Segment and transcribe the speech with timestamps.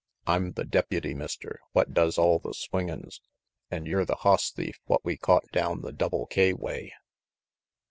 [0.25, 3.21] I'm the deputy, Mister, what does all the swingin's,
[3.69, 6.91] an' yer the hoss thief what we caught down the Double K way."